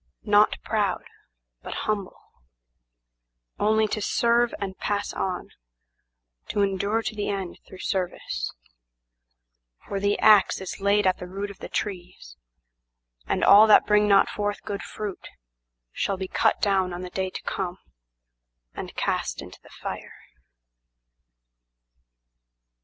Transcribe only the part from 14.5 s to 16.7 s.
good fruitShall be cut